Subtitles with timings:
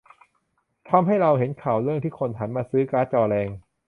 [0.89, 3.49] ทำให้เราเห็นข่าวเรื่องที่คนหันมาซื้อการ์ดจอแรง